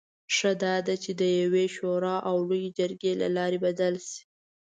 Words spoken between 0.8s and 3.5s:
ده چې د یوې شورا او لویې جرګې له